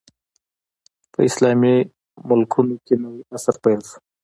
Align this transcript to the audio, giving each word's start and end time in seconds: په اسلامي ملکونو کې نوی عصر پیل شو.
په 1.11 1.19
اسلامي 1.29 1.75
ملکونو 2.27 2.75
کې 2.85 2.95
نوی 3.03 3.21
عصر 3.35 3.55
پیل 3.63 3.81
شو. 3.89 3.97